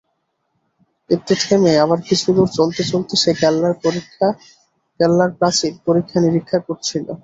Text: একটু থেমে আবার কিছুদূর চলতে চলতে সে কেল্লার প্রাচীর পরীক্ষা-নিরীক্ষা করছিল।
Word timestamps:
একটু 1.09 1.33
থেমে 1.41 1.73
আবার 1.83 1.99
কিছুদূর 2.07 2.47
চলতে 2.53 2.81
চলতে 2.91 3.13
সে 3.17 3.31
কেল্লার 4.99 5.31
প্রাচীর 5.39 5.73
পরীক্ষা-নিরীক্ষা 5.85 6.59
করছিল। 6.67 7.05